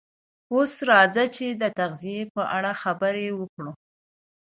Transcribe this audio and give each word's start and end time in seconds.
اوس 0.53 0.73
راځئ 0.89 1.27
چې 1.37 1.47
د 1.61 1.63
تغذیې 1.79 2.21
په 2.35 2.43
اړه 2.57 2.71
خبرې 2.81 3.27
وکړو 3.39 3.71